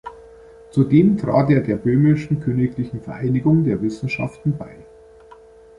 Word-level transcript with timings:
Zudem 0.71 1.15
trat 1.15 1.51
er 1.51 1.61
der 1.61 1.75
Böhmischen 1.75 2.39
Königlichen 2.39 3.01
Vereinigung 3.01 3.65
der 3.65 3.83
Wissenschaften 3.83 4.57
bei. 4.57 4.77